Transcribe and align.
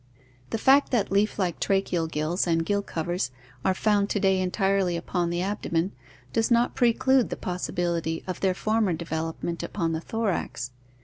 The 0.49 0.57
fact 0.57 0.89
that 0.91 1.11
leaf 1.11 1.37
like 1.37 1.59
tracheal 1.59 2.07
gills 2.09 2.47
and 2.47 2.65
gill 2.65 2.81
covers 2.81 3.29
are 3.63 3.75
found 3.75 4.09
to 4.09 4.19
day 4.19 4.41
entirely 4.41 4.97
upon 4.97 5.29
the 5.29 5.43
abdomen 5.43 5.91
does 6.33 6.49
not 6.49 6.73
preclude 6.73 7.29
the 7.29 7.37
possibility 7.37 8.23
of 8.25 8.39
their 8.39 8.55
former 8.55 8.93
development 8.93 9.61
upon 9.61 9.91
the 9.91 10.01
thorax. 10.01 10.71